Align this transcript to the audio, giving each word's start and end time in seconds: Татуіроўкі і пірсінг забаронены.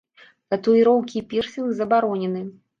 Татуіроўкі 0.53 1.15
і 1.23 1.23
пірсінг 1.35 1.71
забаронены. 1.83 2.47